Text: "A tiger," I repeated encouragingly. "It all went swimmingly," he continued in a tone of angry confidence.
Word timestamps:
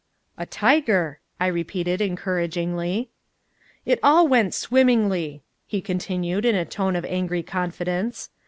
"A 0.35 0.47
tiger," 0.47 1.19
I 1.39 1.45
repeated 1.45 2.01
encouragingly. 2.01 3.11
"It 3.85 3.99
all 4.01 4.27
went 4.27 4.55
swimmingly," 4.55 5.43
he 5.67 5.79
continued 5.79 6.43
in 6.43 6.55
a 6.55 6.65
tone 6.65 6.95
of 6.95 7.05
angry 7.05 7.43
confidence. 7.43 8.31